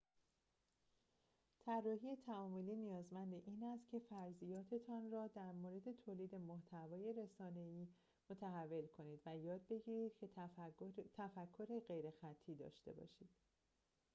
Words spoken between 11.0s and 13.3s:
تفکر غیرخطی داشته باشید